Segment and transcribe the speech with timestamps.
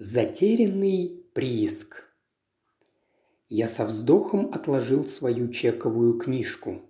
[0.00, 2.04] Затерянный прииск.
[3.48, 6.82] Я со вздохом отложил свою чековую книжку.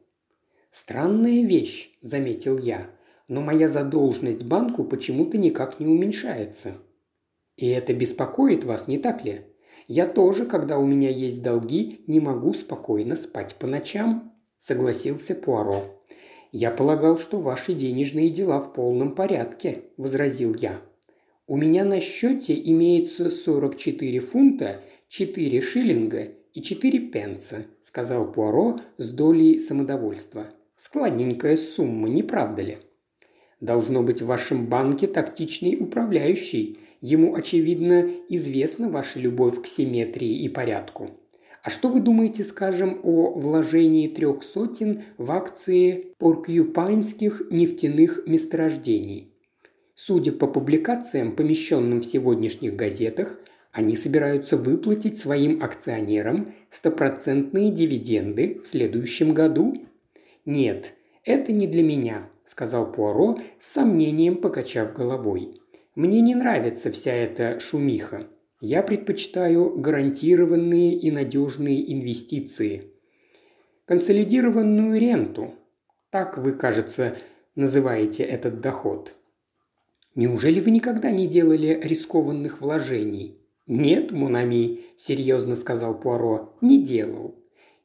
[0.70, 2.90] «Странная вещь»,– заметил я,–
[3.28, 6.74] «но моя задолженность банку почему-то никак не уменьшается».
[7.56, 9.46] «И это беспокоит вас, не так ли?
[9.86, 15.98] Я тоже, когда у меня есть долги, не могу спокойно спать по ночам»,– согласился Пуаро.
[16.52, 20.78] «Я полагал, что ваши денежные дела в полном порядке»,– возразил я.
[21.50, 29.10] У меня на счете имеется 44 фунта, 4 шиллинга и 4 пенса»,– сказал Пуаро с
[29.12, 30.48] долей самодовольства.
[30.76, 32.78] «Складненькая сумма, не правда ли?»
[33.62, 36.80] «Должно быть в вашем банке тактичный управляющий.
[37.00, 41.12] Ему, очевидно, известна ваша любовь к симметрии и порядку.
[41.62, 49.32] А что вы думаете, скажем, о вложении трех сотен в акции поркьюпайнских нефтяных месторождений?
[50.00, 53.40] Судя по публикациям, помещенным в сегодняшних газетах,
[53.72, 59.88] они собираются выплатить своим акционерам стопроцентные дивиденды в следующем году.
[60.44, 65.60] «Нет, это не для меня»,– сказал Пуаро с сомнением покачав головой.
[65.96, 68.28] «Мне не нравится вся эта шумиха.
[68.60, 72.92] Я предпочитаю гарантированные и надежные инвестиции.
[73.84, 75.56] Консолидированную ренту.
[76.10, 77.16] Так вы, кажется,
[77.56, 79.17] называете этот доход.
[80.18, 83.38] Неужели вы никогда не делали рискованных вложений?»
[83.68, 87.36] «Нет, Мунами»,– серьезно сказал Пуаро,– «не делал.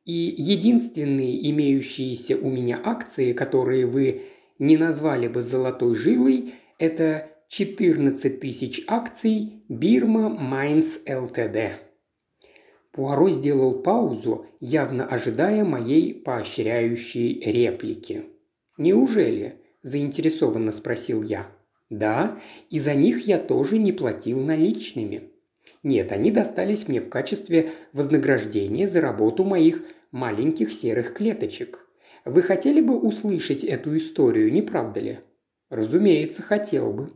[0.03, 4.23] И единственные имеющиеся у меня акции, которые вы
[4.57, 11.79] не назвали бы золотой жилой, это 14 тысяч акций Бирма Майнс ЛТД.
[12.93, 18.23] Пуаро сделал паузу, явно ожидая моей поощряющей реплики.
[18.79, 21.47] «Неужели?»– заинтересованно спросил я.
[21.93, 22.39] Да,
[22.71, 25.29] и за них я тоже не платил наличными.
[25.83, 31.87] Нет, они достались мне в качестве вознаграждения за работу моих маленьких серых клеточек.
[32.25, 35.19] Вы хотели бы услышать эту историю, не правда ли?
[35.69, 37.11] Разумеется, хотел бы.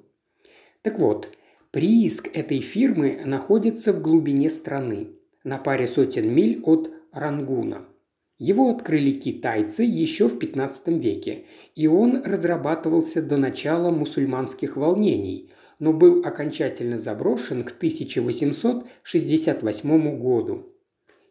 [0.84, 1.30] Так вот,
[1.72, 5.08] прииск этой фирмы находится в глубине страны,
[5.44, 7.88] на паре сотен миль от Рангуна–
[8.38, 15.94] его открыли китайцы еще в 15 веке, и он разрабатывался до начала мусульманских волнений, но
[15.94, 20.68] был окончательно заброшен к 1868 году.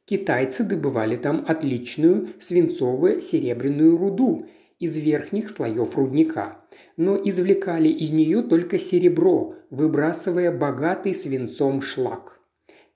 [0.05, 4.47] Китайцы добывали там отличную свинцово-серебряную руду
[4.79, 6.61] из верхних слоев рудника,
[6.97, 12.36] но извлекали из нее только серебро, выбрасывая богатый свинцом шлак.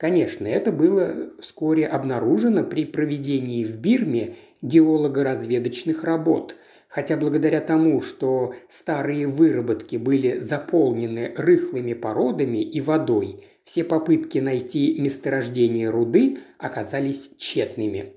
[0.00, 6.56] Конечно, это было вскоре обнаружено при проведении в Бирме геолого-разведочных работ,
[6.88, 14.98] хотя благодаря тому, что старые выработки были заполнены рыхлыми породами и водой, все попытки найти
[14.98, 18.14] месторождение руды оказались тщетными.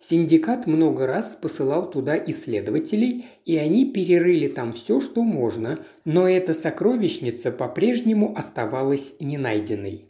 [0.00, 6.54] Синдикат много раз посылал туда исследователей, и они перерыли там все, что можно, но эта
[6.54, 10.09] сокровищница по-прежнему оставалась ненайденной.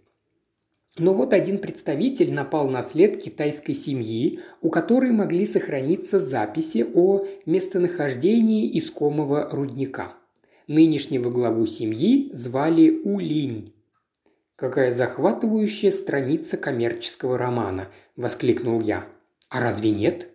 [0.98, 7.26] Но вот один представитель напал на след китайской семьи, у которой могли сохраниться записи о
[7.46, 10.14] местонахождении искомого рудника.
[10.66, 13.72] Нынешнего главу семьи звали Улинь.
[14.56, 19.06] «Какая захватывающая страница коммерческого романа!»– воскликнул я.
[19.48, 20.28] «А разве нет?»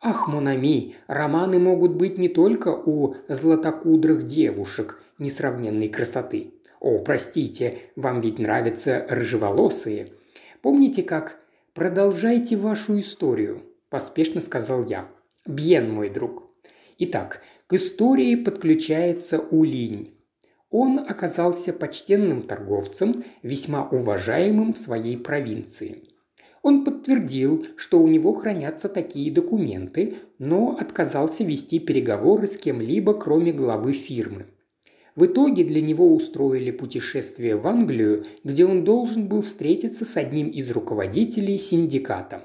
[0.00, 6.54] «Ах, Монами, романы могут быть не только у златокудрых девушек несравненной красоты.
[6.82, 10.08] О, простите, вам ведь нравятся рыжеволосые.
[10.62, 11.38] Помните, как
[11.74, 15.08] «Продолжайте вашу историю»,– поспешно сказал я.
[15.46, 16.50] «Бьен, мой друг».
[16.98, 20.12] Итак, к истории подключается Улинь.
[20.70, 26.02] Он оказался почтенным торговцем, весьма уважаемым в своей провинции.
[26.62, 33.52] Он подтвердил, что у него хранятся такие документы, но отказался вести переговоры с кем-либо, кроме
[33.52, 34.46] главы фирмы.
[35.14, 40.48] В итоге для него устроили путешествие в Англию, где он должен был встретиться с одним
[40.48, 42.44] из руководителей синдиката.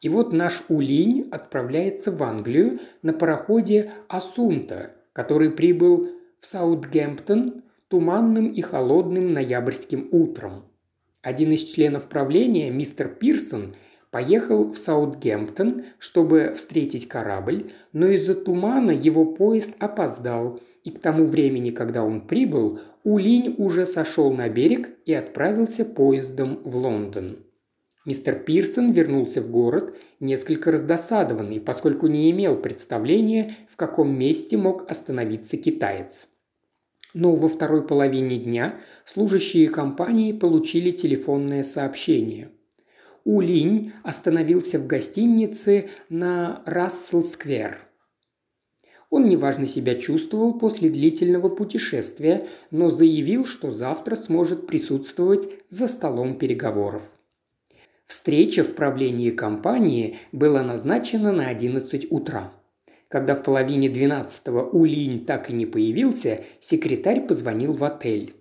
[0.00, 6.06] И вот наш Улинь отправляется в Англию на пароходе «Асунта», который прибыл
[6.38, 10.64] в Саутгемптон туманным и холодным ноябрьским утром.
[11.22, 13.74] Один из членов правления, мистер Пирсон,
[14.10, 21.24] поехал в Саутгемптон, чтобы встретить корабль, но из-за тумана его поезд опоздал, и к тому
[21.26, 27.44] времени, когда он прибыл, Улинь уже сошел на берег и отправился поездом в Лондон.
[28.04, 34.88] Мистер Пирсон вернулся в город, несколько раздосадованный, поскольку не имел представления, в каком месте мог
[34.88, 36.28] остановиться китаец.
[37.14, 42.52] Но во второй половине дня служащие компании получили телефонное сообщение.
[43.24, 47.85] Улинь остановился в гостинице на Рассел-сквер.
[49.10, 56.38] Он неважно себя чувствовал после длительного путешествия, но заявил, что завтра сможет присутствовать за столом
[56.38, 57.16] переговоров.
[58.04, 62.52] Встреча в правлении компании была назначена на 11 утра.
[63.08, 68.34] Когда в половине двенадцатого Улинь так и не появился, секретарь позвонил в отель.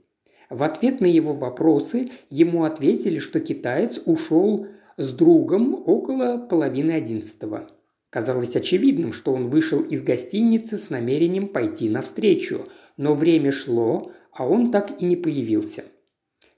[0.50, 7.70] В ответ на его вопросы ему ответили, что китаец ушел с другом около половины одиннадцатого.
[8.16, 12.66] Казалось очевидным, что он вышел из гостиницы с намерением пойти навстречу,
[12.96, 15.84] но время шло, а он так и не появился.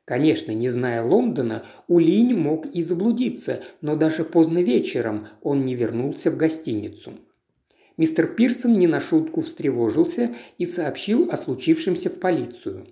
[0.06, 6.30] Конечно, не зная Лондона, Улинь мог и заблудиться, но даже поздно вечером он не вернулся
[6.30, 7.14] в гостиницу–
[7.98, 12.86] Мистер Пирсон не на шутку встревожился и сообщил о случившемся в полицию.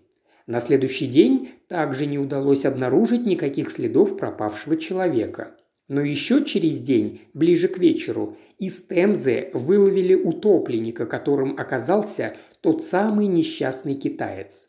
[0.47, 5.55] На следующий день также не удалось обнаружить никаких следов пропавшего человека.
[5.87, 13.27] Но еще через день, ближе к вечеру, из Темзы выловили утопленника, которым оказался тот самый
[13.27, 14.67] несчастный китаец.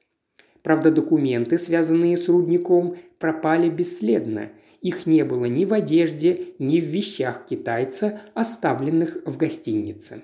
[0.62, 4.50] Правда, документы, связанные с рудником, пропали бесследно.
[4.82, 10.22] Их не было ни в одежде, ни в вещах китайца, оставленных в гостинице.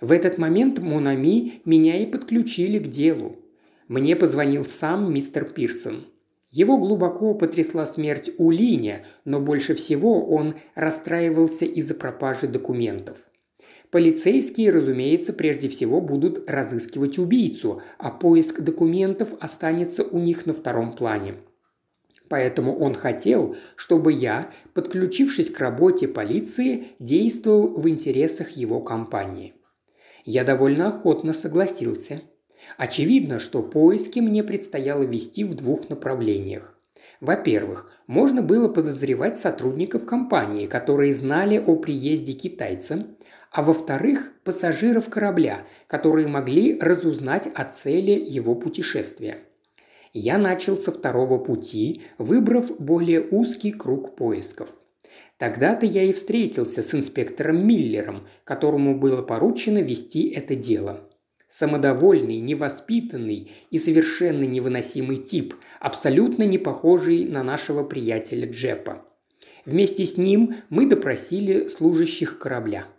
[0.00, 3.36] В этот момент Монами меня и подключили к делу.
[3.88, 6.06] Мне позвонил сам мистер Пирсон.
[6.54, 13.32] Его глубоко потрясла смерть Улиня, но больше всего он расстраивался из-за пропажи документов.
[13.90, 20.92] Полицейские, разумеется, прежде всего будут разыскивать убийцу, а поиск документов останется у них на втором
[20.92, 21.38] плане.
[22.28, 29.54] Поэтому он хотел, чтобы я, подключившись к работе полиции, действовал в интересах его компании.
[30.24, 32.20] Я довольно охотно согласился.
[32.76, 36.74] Очевидно, что поиски мне предстояло вести в двух направлениях.
[37.20, 43.06] Во-первых, можно было подозревать сотрудников компании, которые знали о приезде китайца,
[43.50, 49.38] а во-вторых, пассажиров корабля, которые могли разузнать о цели его путешествия.
[50.12, 54.70] Я начал со второго пути, выбрав более узкий круг поисков.
[55.38, 61.08] Тогда-то я и встретился с инспектором Миллером, которому было поручено вести это дело.
[61.56, 69.04] Самодовольный, невоспитанный и совершенно невыносимый тип, абсолютно не похожий на нашего приятеля Джепа.
[69.64, 72.86] Вместе с ним мы допросили служащих корабля–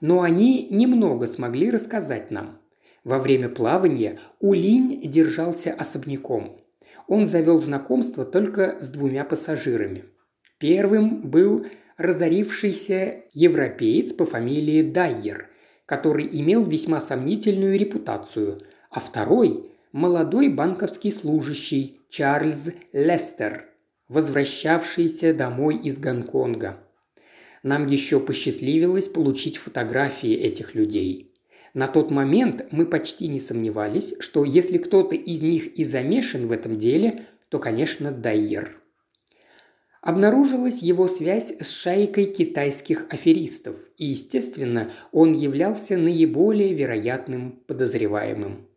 [0.00, 2.60] но они немного смогли рассказать нам.
[3.04, 6.60] Во время плавания Улинь держался особняком.
[7.06, 10.04] Он завел знакомство только с двумя пассажирами.
[10.58, 11.64] Первым был
[11.96, 15.48] разорившийся европеец по фамилии Дайер,
[15.88, 23.66] который имел весьма сомнительную репутацию, а второй– молодой банковский служащий Чарльз Лестер,
[24.08, 26.78] возвращавшийся домой из Гонконга–
[27.62, 31.34] нам еще посчастливилось получить фотографии этих людей.
[31.74, 36.52] На тот момент мы почти не сомневались, что если кто-то из них и замешан в
[36.52, 38.80] этом деле, то, конечно, Дайер.
[40.00, 48.68] Обнаружилась его связь с шайкой китайских аферистов, и, естественно, он являлся наиболее вероятным подозреваемым.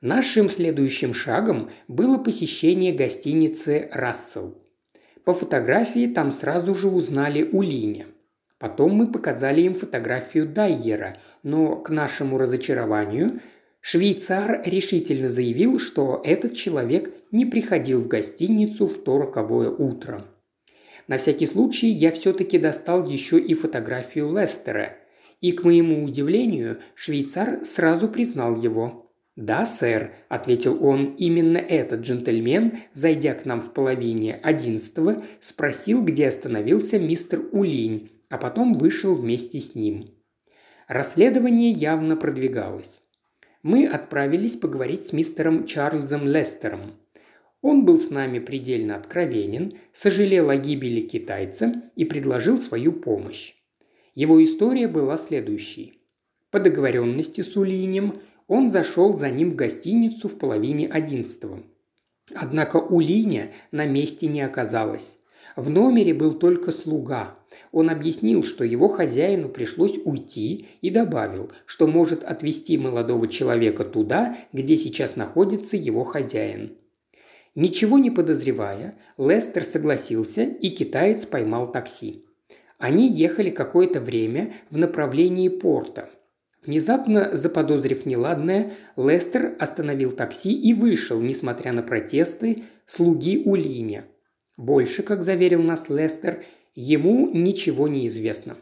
[0.00, 4.58] Нашим следующим шагом было посещение гостиницы «Рассел».
[5.24, 8.06] По фотографии там сразу же узнали Улиня.
[8.58, 13.40] Потом мы показали им фотографию Дайера, но к нашему разочарованию
[13.86, 20.24] швейцар решительно заявил, что этот человек не приходил в гостиницу в то роковое утро.
[21.06, 24.96] На всякий случай я все-таки достал еще и фотографию Лестера,
[25.40, 29.12] и, к моему удивлению, швейцар сразу признал его.
[29.36, 36.26] «Да, сэр»,– ответил он,– «именно этот джентльмен, зайдя к нам в половине одиннадцатого, спросил, где
[36.26, 40.10] остановился мистер Улинь, а потом вышел вместе с ним».
[40.88, 43.00] Расследование явно продвигалось.
[43.66, 46.94] Мы отправились поговорить с мистером Чарльзом Лестером.
[47.60, 53.54] Он был с нами предельно откровенен, сожалел о гибели китайца и предложил свою помощь.
[54.14, 55.94] Его история была следующей.
[56.50, 61.62] По договоренности с Улинем– он зашел за ним в гостиницу в половине одиннадцатого.
[62.34, 65.18] Однако у Линя на месте не оказалось.
[65.56, 67.38] В номере был только слуга.
[67.72, 74.36] Он объяснил, что его хозяину пришлось уйти и добавил, что может отвезти молодого человека туда,
[74.52, 76.76] где сейчас находится его хозяин.
[77.54, 82.24] Ничего не подозревая, Лестер согласился, и китаец поймал такси.
[82.78, 86.10] Они ехали какое-то время в направлении порта.
[86.64, 94.04] Внезапно заподозрив неладное, Лестер остановил такси и вышел, несмотря на протесты слуги Улиня.
[94.56, 96.44] Больше, как заверил нас Лестер,
[96.76, 98.56] ему ничего не известно.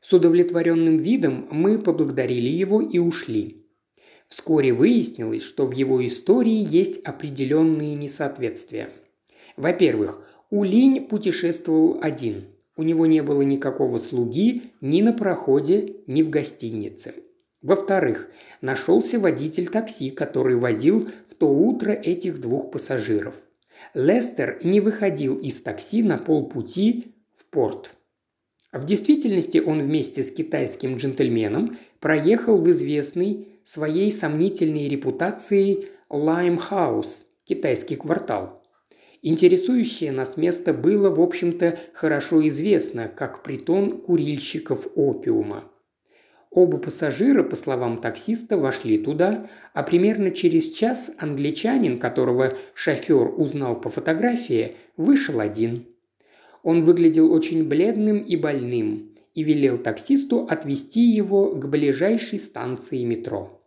[0.00, 3.64] С удовлетворенным видом мы поблагодарили его и ушли.
[4.26, 8.90] Вскоре выяснилось, что в его истории есть определенные несоответствия.
[9.56, 12.46] Во-первых, У Линь путешествовал один–
[12.78, 17.12] у него не было никакого слуги ни на проходе, ни в гостинице.
[17.60, 18.30] Во-вторых,
[18.60, 23.48] нашелся водитель такси, который возил в то утро этих двух пассажиров.
[23.94, 27.94] Лестер не выходил из такси на полпути в порт.
[28.72, 37.96] В действительности он вместе с китайским джентльменом проехал в известный своей сомнительной репутацией Лаймхаус, китайский
[37.96, 38.62] квартал.
[39.22, 45.64] Интересующее нас место было, в общем-то, хорошо известно, как притон курильщиков опиума.
[46.50, 53.78] Оба пассажира, по словам таксиста, вошли туда, а примерно через час англичанин, которого шофер узнал
[53.80, 55.86] по фотографии, вышел один.
[56.62, 63.62] Он выглядел очень бледным и больным и велел таксисту отвезти его к ближайшей станции метро.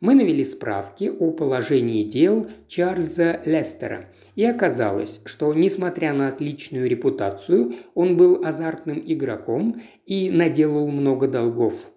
[0.00, 7.74] Мы навели справки о положении дел Чарльза Лестера, и оказалось, что, несмотря на отличную репутацию,
[7.94, 11.91] он был азартным игроком и наделал много долгов.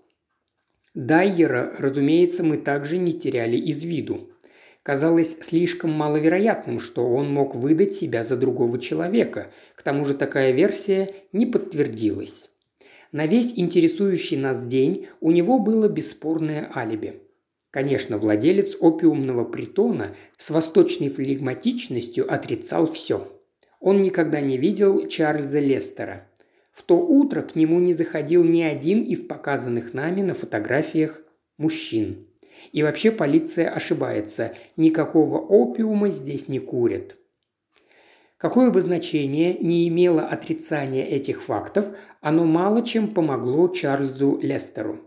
[0.95, 4.31] Дайера, разумеется, мы также не теряли из виду.
[4.81, 9.51] Казалось слишком маловероятным, что он мог выдать себя за другого человека.
[9.75, 12.49] К тому же такая версия не подтвердилась.
[13.11, 17.21] На весь интересующий нас день у него было бесспорное алиби–
[17.75, 23.27] Конечно, владелец опиумного притона с восточной флегматичностью отрицал все.
[23.81, 26.25] Он никогда не видел Чарльза Лестера.
[26.75, 31.22] В то утро к нему не заходил ни один из показанных нами на фотографиях
[31.58, 32.27] мужчин.
[32.74, 37.15] И вообще полиция ошибается, никакого опиума здесь не курят.
[38.36, 45.00] Какое бы значение не имело отрицание этих фактов, оно мало чем помогло Чарльзу Лестеру.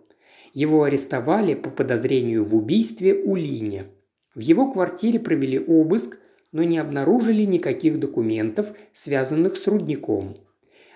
[0.54, 3.88] Его арестовали по подозрению в убийстве Улине.
[4.34, 6.18] В его квартире провели обыск,
[6.50, 10.47] но не обнаружили никаких документов, связанных с рудником.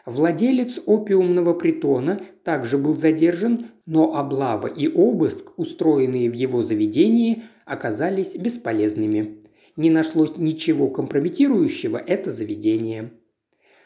[0.05, 8.35] Владелец опиумного притона также был задержан, но облава и обыск, устроенные в его заведении, оказались
[8.35, 9.43] бесполезными.
[9.77, 13.13] Не нашлось ничего компрометирующего это заведение.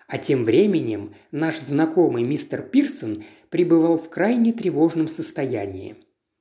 [0.08, 5.96] А тем временем наш знакомый мистер Пирсон пребывал в крайне тревожном состоянии.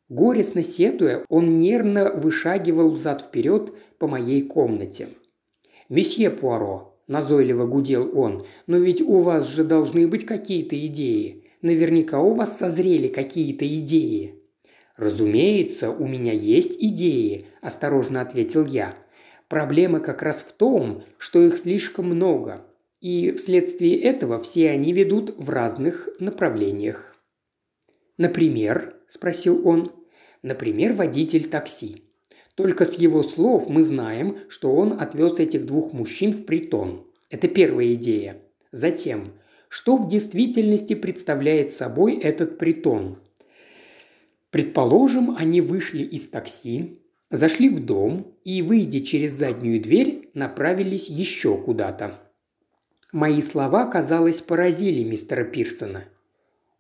[0.08, 5.10] Горестно сетуя, он нервно вышагивал взад-вперед по моей комнате.
[5.90, 11.44] «Месье Пуаро»,– назойливо гудел он,– «но ведь у вас же должны быть какие-то идеи.
[11.62, 14.42] Наверняка у вас созрели какие-то идеи».
[14.98, 18.96] «Разумеется, у меня есть идеи»,– осторожно ответил я.
[19.50, 22.66] «Проблема как раз в том, что их слишком много
[23.06, 27.16] и вследствие этого все они ведут в разных направлениях.
[28.18, 29.92] «Например?»– спросил он.
[30.42, 32.04] «Например, водитель такси.
[32.56, 37.06] Только с его слов мы знаем, что он отвез этих двух мужчин в притон.
[37.30, 38.42] Это первая идея.
[38.72, 39.34] Затем,
[39.68, 43.20] что в действительности представляет собой этот притон?
[44.52, 51.58] Предположим, они вышли из такси, зашли в дом и, выйдя через заднюю дверь, направились еще
[51.58, 52.22] куда-то.
[53.12, 56.06] Мои слова, казалось, поразили мистера Пирсона.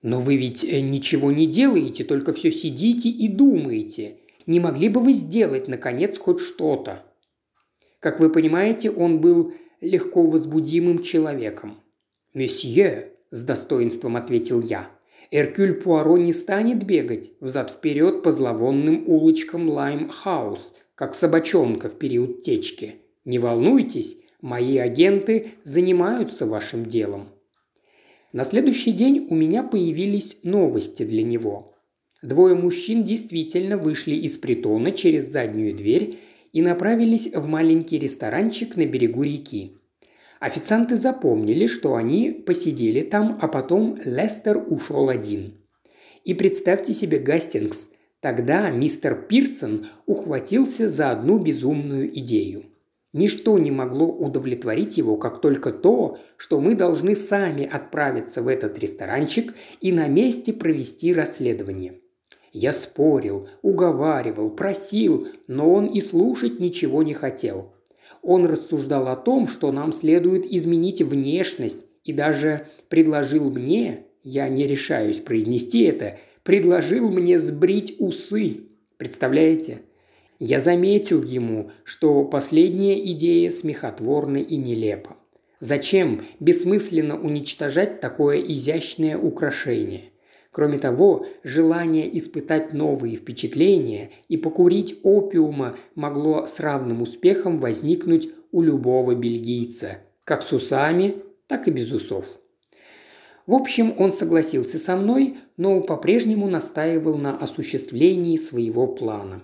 [0.02, 4.20] «Но вы ведь э, ничего не делаете, только все сидите и думаете.
[4.46, 7.04] Не могли бы вы сделать, наконец, хоть что-то?»
[8.00, 11.80] Как вы понимаете, он был легко возбудимым человеком.
[12.34, 14.90] «Месье»,– с достоинством ответил я,–
[15.32, 22.96] «Эркюль Пуаро не станет бегать взад-вперед по зловонным улочкам Лайм-хаус, как собачонка в период течки.
[23.26, 27.30] Не волнуйтесь, Мои агенты занимаются вашим делом».
[28.32, 31.75] На следующий день у меня появились новости для него.
[32.26, 36.18] Двое мужчин действительно вышли из притона через заднюю дверь
[36.54, 39.78] и направились в маленький ресторанчик на берегу реки.
[40.40, 45.54] Официанты запомнили, что они посидели там, а потом Лестер ушел один.
[46.24, 47.90] И представьте себе Гастингс,
[48.22, 52.64] тогда мистер Пирсон ухватился за одну безумную идею–
[53.14, 58.78] Ничто не могло удовлетворить его, как только то, что мы должны сами отправиться в этот
[58.78, 62.02] ресторанчик и на месте провести расследование.
[62.58, 67.74] Я спорил, уговаривал, просил, но он и слушать ничего не хотел.
[68.22, 74.66] Он рассуждал о том, что нам следует изменить внешность и даже предложил мне, я не
[74.68, 78.62] решаюсь произнести это, предложил мне сбрить усы.
[78.96, 79.82] Представляете?
[80.40, 85.18] Я заметил ему, что последняя идея смехотворна и нелепа.
[85.60, 90.04] Зачем бессмысленно уничтожать такое изящное украшение?
[90.56, 98.62] Кроме того, желание испытать новые впечатления и покурить опиума могло с равным успехом возникнуть у
[98.62, 102.40] любого бельгийца, как с усами, так и без усов.
[103.46, 109.44] В общем, он согласился со мной, но по-прежнему настаивал на осуществлении своего плана.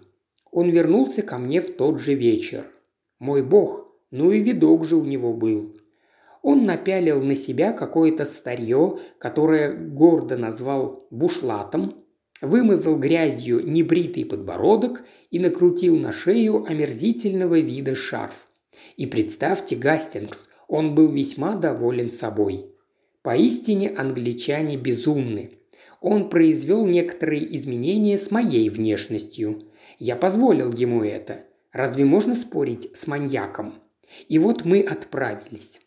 [0.49, 2.67] Он вернулся ко мне в тот же вечер.
[3.19, 5.75] Мой бог, ну и видок же у него был.
[6.41, 12.03] Он напялил на себя какое-то старье, которое гордо назвал бушлатом,
[12.41, 18.47] вымазал грязью небритый подбородок и накрутил на шею омерзительного вида шарф.
[18.97, 22.65] И представьте, Гастингс, он был весьма доволен собой.
[23.21, 25.59] Поистине англичане безумны.
[25.99, 29.61] Он произвел некоторые изменения с моей внешностью.
[29.99, 31.45] Я позволил ему это.
[31.71, 33.75] Разве можно спорить с маньяком?
[34.27, 35.79] И вот мы отправились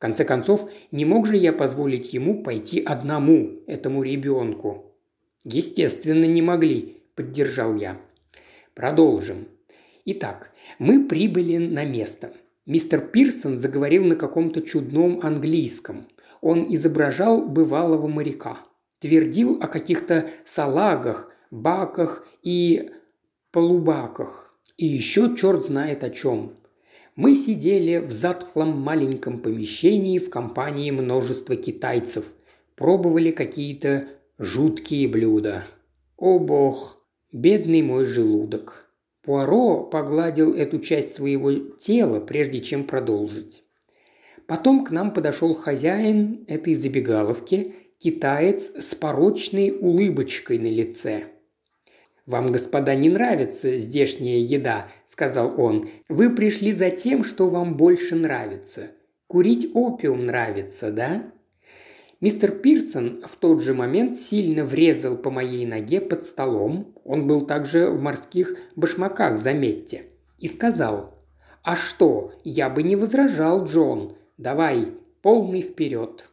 [0.00, 4.96] конце концов, не мог же я позволить ему пойти одному, этому ребенку.
[5.44, 8.00] Естественно, не могли, поддержал я.
[8.74, 9.46] Продолжим.
[10.06, 12.32] Итак, мы прибыли на место.
[12.66, 16.08] Мистер Пирсон заговорил на каком-то чудном английском.
[16.40, 18.58] Он изображал бывалого моряка.
[19.00, 22.90] Твердил о каких-то салагах, баках и
[23.50, 24.54] полубаках.
[24.78, 26.54] И еще черт знает о чем.
[27.20, 32.32] Мы сидели в затхлом маленьком помещении в компании множества китайцев.
[32.76, 34.08] Пробовали какие-то
[34.38, 35.64] жуткие блюда.
[36.16, 36.96] О бог,
[37.30, 38.90] бедный мой желудок.
[39.22, 43.64] Пуаро погладил эту часть своего тела, прежде чем продолжить.
[44.46, 51.24] Потом к нам подошел хозяин этой забегаловки, китаец с порочной улыбочкой на лице–
[52.30, 55.88] «Вам, господа, не нравится здешняя еда»,– сказал он.
[56.08, 58.92] «Вы пришли за тем, что вам больше нравится.
[59.26, 61.24] Курить опиум нравится, да?»
[62.20, 67.40] Мистер Пирсон в тот же момент сильно врезал по моей ноге под столом, он был
[67.40, 70.04] также в морских башмаках, заметьте,
[70.38, 71.12] и сказал,
[71.64, 76.26] «А что, я бы не возражал, Джон, давай, полный вперед».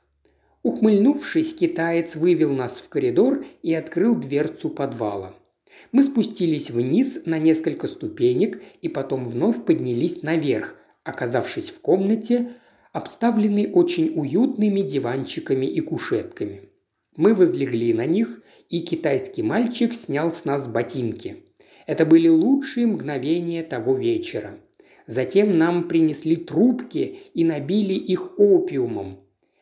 [0.62, 5.34] Ухмыльнувшись, китаец вывел нас в коридор и открыл дверцу подвала.
[5.92, 12.54] Мы спустились вниз на несколько ступенек и потом вновь поднялись наверх, оказавшись в комнате,
[12.94, 16.70] обставленной очень уютными диванчиками и кушетками.
[17.16, 21.44] Мы возлегли на них, и китайский мальчик снял с нас ботинки.
[21.88, 24.58] Это были лучшие мгновения того вечера.
[25.08, 29.20] Затем нам принесли трубки и набили их опиумом.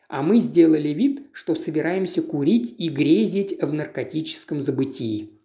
[0.08, 5.35] А мы сделали вид, что собираемся курить и грезить в наркотическом забытии.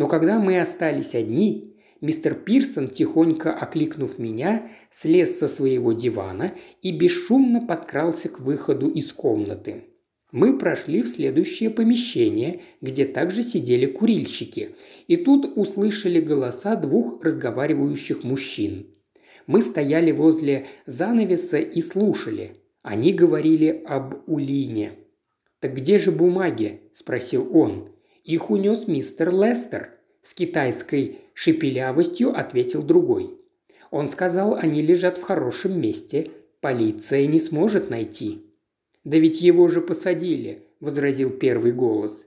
[0.00, 6.90] Но когда мы остались одни, мистер Пирсон, тихонько окликнув меня, слез со своего дивана и
[6.90, 9.84] бесшумно подкрался к выходу из комнаты.
[10.32, 14.70] Мы прошли в следующее помещение, где также сидели курильщики,
[15.06, 18.86] и тут услышали голоса двух разговаривающих мужчин.
[19.46, 22.52] Мы стояли возле занавеса и слушали.
[22.80, 24.92] Они говорили об Улине.
[25.58, 27.90] «Так где же бумаги?»– спросил он.
[28.30, 29.90] Их унес мистер Лестер»,–
[30.22, 33.36] с китайской шепелявостью ответил другой.
[33.90, 38.46] Он сказал, они лежат в хорошем месте, полиция не сможет найти.
[39.02, 42.24] «Да ведь его же посадили»,– возразил первый голос.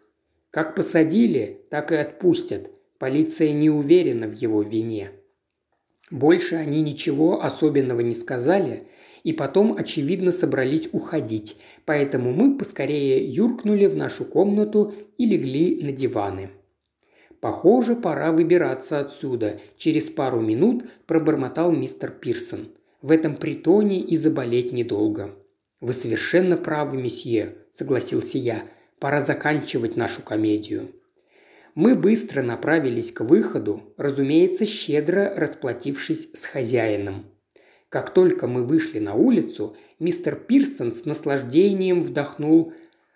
[0.52, 2.70] «Как посадили, так и отпустят.
[2.98, 5.12] Полиция не уверена в его вине».
[6.12, 8.88] Больше они ничего особенного не сказали,
[9.24, 15.92] и потом, очевидно, собрались уходить, поэтому мы поскорее юркнули в нашу комнату и легли на
[15.92, 16.50] диваны.
[17.40, 22.70] «Похоже, пора выбираться отсюда»,– через пару минут пробормотал мистер Пирсон.
[23.02, 25.32] «В этом притоне и заболеть недолго».
[25.82, 28.64] «Вы совершенно правы, месье»,– согласился я.
[29.00, 30.94] «Пора заканчивать нашу комедию».
[31.76, 37.26] Мы быстро направились к выходу, разумеется, щедро расплатившись с хозяином.
[37.90, 42.74] Как только мы вышли на улицу, мистер Пирсон с наслаждением вдохнул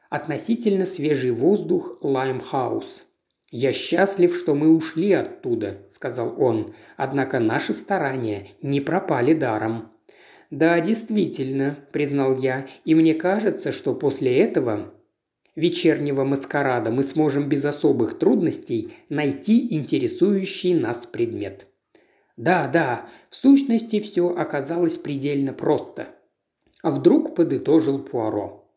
[0.09, 3.05] относительно свежий воздух Лаймхаус.
[3.51, 9.91] «Я счастлив, что мы ушли оттуда»,– сказал он,– «однако наши старания не пропали даром».
[10.49, 14.93] «Да, действительно»,– признал я,– «и мне кажется, что после этого
[15.57, 21.67] вечернего маскарада мы сможем без особых трудностей найти интересующий нас предмет».
[22.37, 26.09] Да, да, в сущности все оказалось предельно просто.
[26.83, 28.71] А вдруг подытожил Пуаро.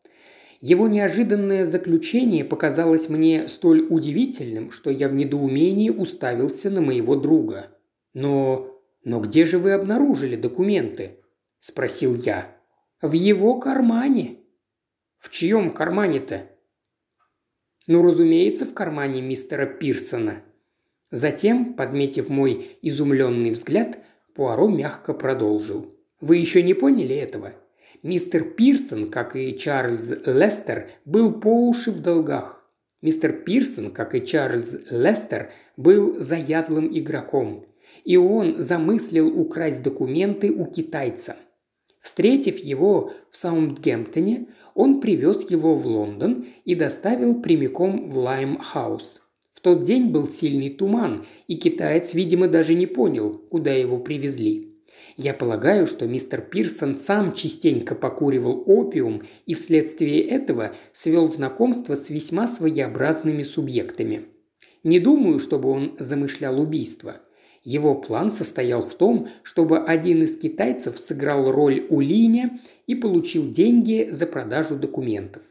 [0.59, 7.67] Его неожиданное заключение показалось мне столь удивительным, что я в недоумении уставился на моего друга.
[8.13, 8.67] «Но...
[9.03, 11.19] но где же вы обнаружили документы?»–
[11.59, 12.55] спросил я.
[13.01, 14.37] «В его кармане».
[15.17, 16.50] «В чьем кармане-то?»
[17.91, 20.43] «Ну, разумеется, в кармане мистера Пирсона».
[21.11, 23.97] Затем, подметив мой изумленный взгляд,
[24.33, 25.93] Пуаро мягко продолжил.
[26.21, 27.51] «Вы еще не поняли этого?
[28.01, 32.65] Мистер Пирсон, как и Чарльз Лестер, был по уши в долгах.
[33.01, 37.65] Мистер Пирсон, как и Чарльз Лестер, был заядлым игроком.
[38.05, 41.35] И он замыслил украсть документы у китайца.
[41.99, 49.21] Встретив его в Саундгемптоне, он привез его в Лондон и доставил прямиком в Лайм-хаус.
[49.51, 54.71] В тот день был сильный туман, и китаец, видимо, даже не понял, куда его привезли.
[55.17, 62.09] Я полагаю, что мистер Пирсон сам частенько покуривал опиум и вследствие этого свел знакомство с
[62.09, 64.25] весьма своеобразными субъектами.
[64.83, 67.21] Не думаю, чтобы он замышлял убийство.
[67.63, 74.09] Его план состоял в том, чтобы один из китайцев сыграл роль Улиня и получил деньги
[74.09, 75.43] за продажу документов.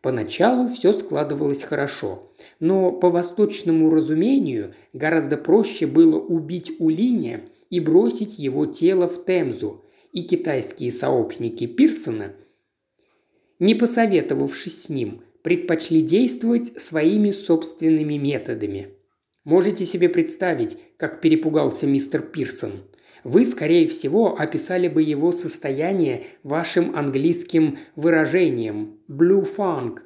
[0.00, 8.38] Поначалу все складывалось хорошо, но по восточному разумению гораздо проще было убить Улиня– и бросить
[8.38, 12.34] его тело в Темзу, и китайские сообщники Пирсона,
[13.60, 18.88] не посоветовавшись с ним, предпочли действовать своими собственными методами.
[19.50, 22.84] Можете себе представить, как перепугался мистер Пирсон.
[23.24, 30.02] Вы, скорее всего, описали бы его состояние вашим английским выражением «blue funk»,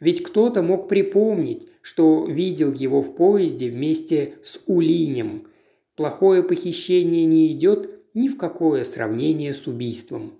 [0.00, 5.46] ведь кто-то мог припомнить, что видел его в поезде вместе с Улинем,
[5.94, 10.32] Плохое похищение не идет ни в какое сравнение с убийством.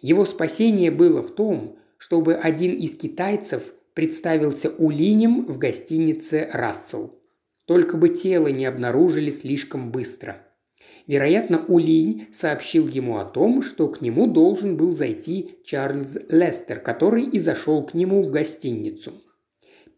[0.00, 7.18] Его спасение было в том, чтобы один из китайцев представился Улинем в гостинице «Рассел».
[7.68, 10.44] Только бы тело не обнаружили слишком быстро.
[11.06, 17.24] Вероятно, Улинь сообщил ему о том, что к нему должен был зайти Чарльз Лестер, который
[17.24, 19.22] и зашел к нему в гостиницу–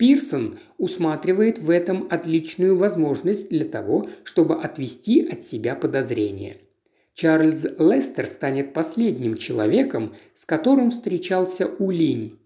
[0.00, 6.56] Пирсон усматривает в этом отличную возможность для того, чтобы отвести от себя подозрения.
[7.12, 12.39] Чарльз Лестер станет последним человеком, с которым встречался Улинь.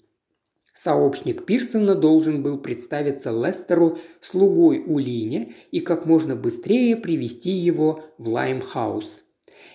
[0.74, 8.28] Сообщник Пирсона должен был представиться Лестеру слугой Улиня и как можно быстрее привести его в
[8.28, 9.22] Лаймхаус.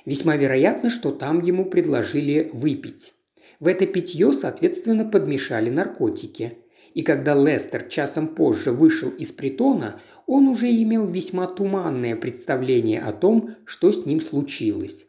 [0.06, 3.14] Весьма вероятно, что там ему предложили выпить.
[3.60, 6.60] В это питье, соответственно, подмешали наркотики–
[6.94, 13.14] и когда Лестер часом позже вышел из притона, он уже имел весьма туманное представление о
[13.14, 15.06] том, что с ним случилось.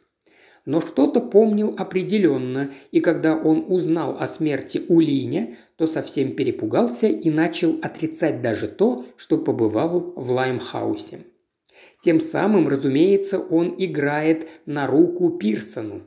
[0.67, 7.31] Но что-то помнил определенно, и когда он узнал о смерти Улиня, то совсем перепугался и
[7.31, 11.21] начал отрицать даже то, что побывал в Лаймхаусе.
[12.03, 16.03] Тем самым, разумеется, он играет на руку Пирсону.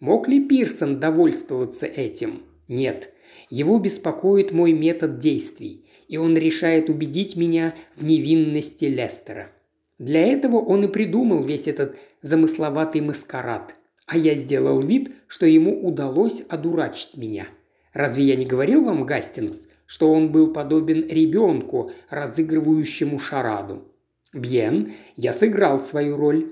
[0.00, 2.42] Мог ли Пирсон довольствоваться этим?
[2.68, 3.12] Нет.
[3.50, 9.52] Его беспокоит мой метод действий, и он решает убедить меня в невинности Лестера.
[9.98, 13.74] Для этого он и придумал весь этот замысловатый маскарад,
[14.08, 17.46] а я сделал вид, что ему удалось одурачить меня.
[17.92, 23.84] Разве я не говорил вам, Гастингс, что он был подобен ребенку, разыгрывающему шараду?
[24.32, 26.50] Бьен, я сыграл свою роль.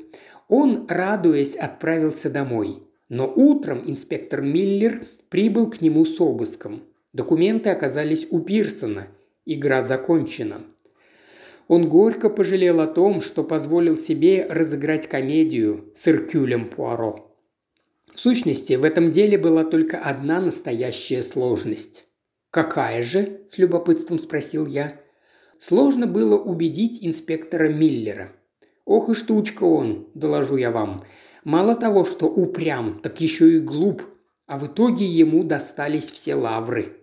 [0.48, 2.82] Он, радуясь, отправился домой.
[3.08, 6.82] Но утром инспектор Миллер прибыл к нему с обыском.
[7.12, 9.08] Документы оказались у Пирсона.
[9.46, 10.62] Игра закончена.
[11.68, 17.25] Он горько пожалел о том, что позволил себе разыграть комедию с Иркюлем Пуаро.
[18.16, 22.06] В сущности, в этом деле была только одна настоящая сложность.
[22.50, 24.98] «Какая же?»– с любопытством спросил я.
[25.58, 28.32] Сложно было убедить инспектора Миллера.
[28.86, 31.04] «Ох и штучка он, доложу я вам.
[31.44, 34.02] Мало того, что упрям, так еще и глуп
[34.46, 36.96] а в итоге ему достались все лавры.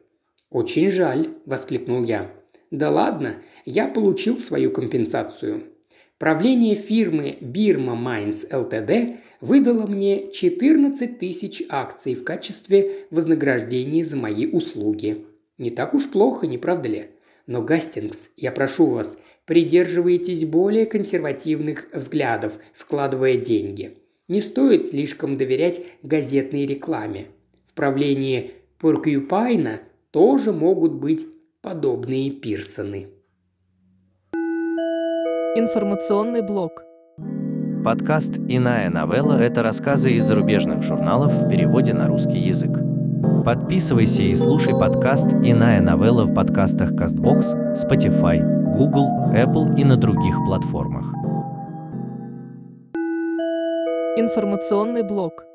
[0.49, 2.32] «Очень жаль»,– воскликнул я.
[2.71, 5.73] «Да ладно, я получил свою компенсацию.
[6.19, 14.47] Правление фирмы Бирма Майнс ЛТД выдало мне 14 тысяч акций в качестве вознаграждения за мои
[14.47, 15.26] услуги.
[15.58, 17.06] Не так уж плохо, не правда ли?
[17.45, 23.97] Но, Гастингс, я прошу вас, придерживайтесь более консервативных взглядов, вкладывая деньги.
[24.30, 27.28] Не стоит слишком доверять газетной рекламе.
[27.65, 31.26] В правлении Поркьюпайна тоже могут быть
[31.62, 33.10] подобные Пирсоны.
[35.56, 36.82] Информационный блок.
[37.86, 42.72] Подкаст «Иная новелла»– это рассказы из зарубежных журналов в переводе на русский язык.
[43.46, 48.42] Подписывайся и слушай подкаст «Иная новелла» в подкастах CastBox, Spotify,
[48.78, 51.06] Google, Apple и на других платформах.
[54.18, 55.53] Информационный блок.